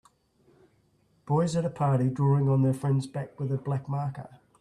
Boys 1.27 1.55
at 1.55 1.63
a 1.63 1.69
party 1.69 2.09
drawing 2.09 2.49
on 2.49 2.63
their 2.63 2.73
friend 2.73 3.03
's 3.03 3.05
back 3.05 3.39
with 3.39 3.51
a 3.51 3.57
black 3.59 3.87
marker. 3.87 4.39